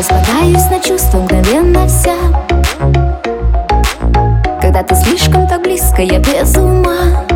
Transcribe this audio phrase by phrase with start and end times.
[0.00, 2.16] распадаюсь на чувства мгновенно вся.
[4.62, 7.26] Когда ты слишком так близко, я без ума.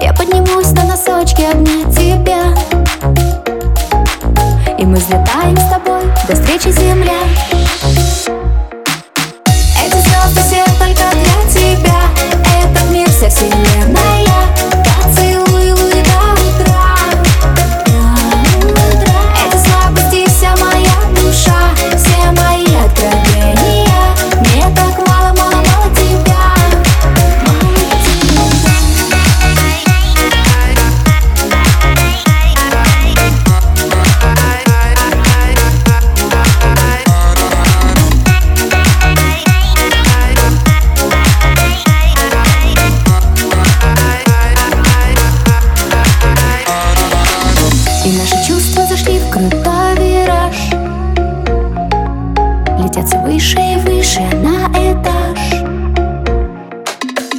[0.00, 1.91] Я поднимусь на носочки обнять
[53.04, 55.62] Все выше и выше на этаж.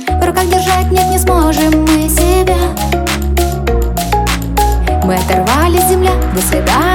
[0.09, 2.57] В руках держать нет, не сможем мы себя.
[5.05, 6.92] Мы оторвались, земля, до свидания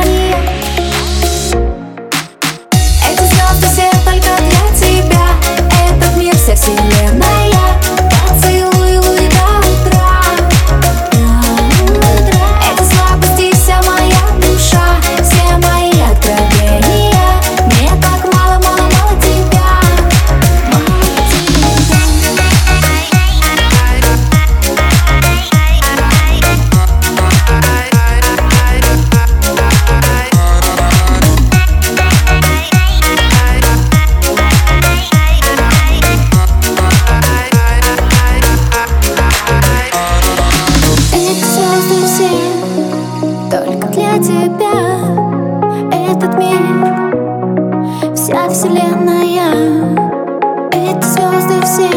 [50.72, 51.90] Эти звезды все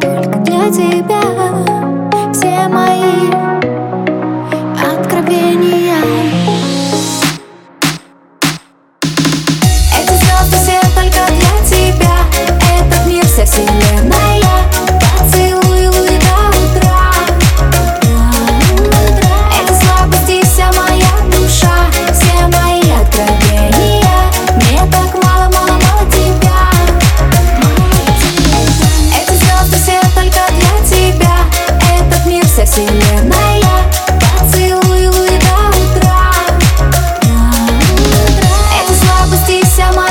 [0.00, 1.77] только для тебя.
[39.78, 40.07] вся моя